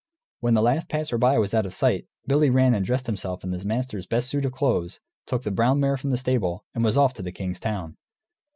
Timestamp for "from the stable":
5.95-6.65